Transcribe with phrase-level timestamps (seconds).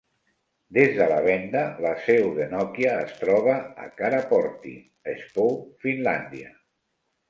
[0.77, 4.77] Des de la venda, la seu de Nokia es troba a Karaportti,
[5.17, 6.57] Espoo (Finlàndia).